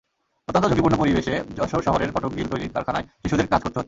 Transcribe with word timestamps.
অত্যন্ত 0.47 0.65
ঝুঁকিপূর্ণ 0.67 0.95
পরিবেশে 0.97 1.33
যশোর 1.57 1.81
শহরের 1.81 2.13
ফটক-গ্রিল 2.13 2.47
তৈরির 2.49 2.73
কারখানায় 2.75 3.07
শিশুদের 3.21 3.47
কাজ 3.47 3.59
করতে 3.59 3.67
হচ্ছে। 3.67 3.79